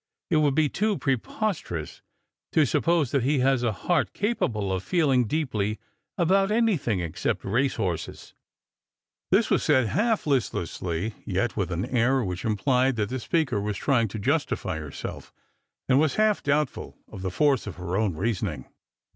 [0.31, 2.01] It would be too preposterous
[2.53, 5.77] to suppose that he has a heart capable of feeling deeply
[6.17, 8.33] about anything except his racehorses."
[9.29, 13.77] This was said half listlessly, yet with an air which implied that the speaker was
[13.77, 15.31] trying to justify herself,
[15.87, 18.65] and was half doubtful of the force of her own reasoning.